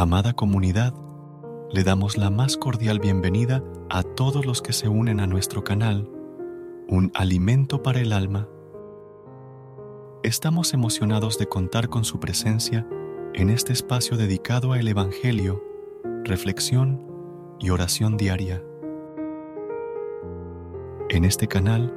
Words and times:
Amada 0.00 0.32
comunidad, 0.32 0.94
le 1.70 1.84
damos 1.84 2.16
la 2.16 2.30
más 2.30 2.56
cordial 2.56 3.00
bienvenida 3.00 3.62
a 3.90 4.02
todos 4.02 4.46
los 4.46 4.62
que 4.62 4.72
se 4.72 4.88
unen 4.88 5.20
a 5.20 5.26
nuestro 5.26 5.62
canal, 5.62 6.08
Un 6.88 7.12
Alimento 7.12 7.82
para 7.82 8.00
el 8.00 8.14
Alma. 8.14 8.48
Estamos 10.22 10.72
emocionados 10.72 11.36
de 11.36 11.48
contar 11.48 11.90
con 11.90 12.06
su 12.06 12.18
presencia 12.18 12.88
en 13.34 13.50
este 13.50 13.74
espacio 13.74 14.16
dedicado 14.16 14.72
al 14.72 14.88
Evangelio, 14.88 15.62
reflexión 16.24 17.06
y 17.58 17.68
oración 17.68 18.16
diaria. 18.16 18.64
En 21.10 21.26
este 21.26 21.46
canal 21.46 21.94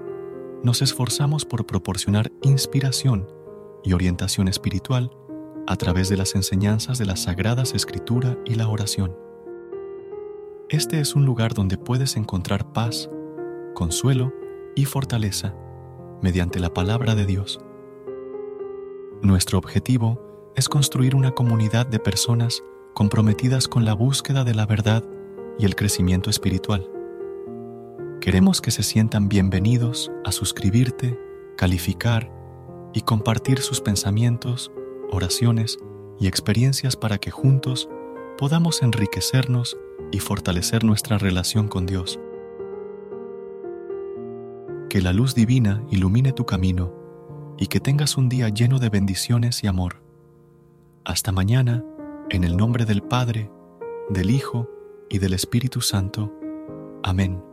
nos 0.62 0.82
esforzamos 0.82 1.46
por 1.46 1.66
proporcionar 1.66 2.34
inspiración 2.42 3.30
y 3.82 3.94
orientación 3.94 4.50
espiritual 4.50 5.10
a 5.68 5.76
través 5.76 6.10
de 6.10 6.18
las 6.18 6.36
enseñanzas 6.36 6.98
de 6.98 7.06
las 7.06 7.22
Sagradas 7.22 7.74
Escritura 7.74 8.38
y 8.46 8.56
la 8.56 8.68
oración. 8.68 9.16
Este 10.70 11.00
es 11.00 11.16
un 11.16 11.26
lugar 11.26 11.54
donde 11.54 11.78
puedes 11.78 12.18
encontrar 12.18 12.74
paz, 12.74 13.10
consuelo 13.74 14.34
y 14.76 14.86
fortaleza 14.86 15.56
mediante 16.22 16.60
la 16.60 16.74
palabra 16.74 17.16
de 17.16 17.26
Dios. 17.26 17.60
Nuestro 19.22 19.58
objetivo 19.58 20.52
es 20.56 20.70
construir 20.70 21.16
una 21.16 21.32
comunidad 21.32 21.86
de 21.86 22.00
personas 22.00 22.64
comprometidas 22.94 23.68
con 23.68 23.86
la 23.86 23.94
búsqueda 23.94 24.44
de 24.44 24.54
la 24.54 24.66
verdad 24.66 25.04
y 25.58 25.66
el 25.66 25.76
crecimiento 25.76 26.30
espiritual. 26.30 26.90
Queremos 28.20 28.62
que 28.62 28.72
se 28.72 28.84
sientan 28.84 29.30
bienvenidos 29.30 30.12
a 30.24 30.32
suscribirte, 30.32 31.20
calificar 31.58 32.32
y 32.94 33.02
compartir 33.02 33.60
sus 33.60 33.82
pensamientos, 33.82 34.72
oraciones 35.12 35.78
y 36.20 36.28
experiencias 36.28 36.96
para 36.96 37.18
que 37.18 37.32
juntos 37.32 37.90
podamos 38.38 38.82
enriquecernos 38.82 39.78
y 40.12 40.20
fortalecer 40.20 40.84
nuestra 40.84 41.18
relación 41.18 41.68
con 41.68 41.86
Dios. 41.86 42.20
Que 44.90 45.02
la 45.02 45.14
luz 45.14 45.34
divina 45.36 45.84
ilumine 45.90 46.34
tu 46.34 46.46
camino 46.46 46.94
y 47.58 47.68
que 47.68 47.80
tengas 47.80 48.18
un 48.18 48.30
día 48.30 48.50
lleno 48.50 48.80
de 48.80 48.90
bendiciones 48.90 49.64
y 49.64 49.68
amor. 49.68 50.02
Hasta 51.06 51.32
mañana, 51.32 51.84
en 52.30 52.44
el 52.44 52.58
nombre 52.58 52.86
del 52.86 53.02
Padre, 53.02 53.52
del 54.10 54.32
Hijo 54.32 54.70
y 55.10 55.20
del 55.20 55.34
Espíritu 55.34 55.82
Santo. 55.82 56.34
Amén. 57.04 57.53